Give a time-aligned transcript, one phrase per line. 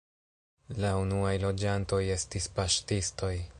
[0.83, 3.35] La unuaj loĝantoj estis paŝtistoj.